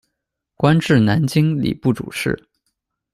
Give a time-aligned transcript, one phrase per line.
[0.55, 2.49] 官至南京礼部主事。